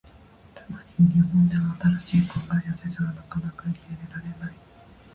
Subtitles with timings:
[0.55, 4.55] つまり、日本では新しい考えや説がなかなか受け入れられない。